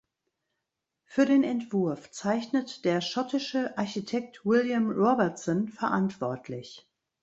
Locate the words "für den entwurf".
1.05-2.09